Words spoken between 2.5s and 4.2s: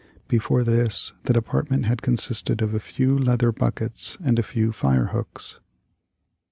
of a few leather buckets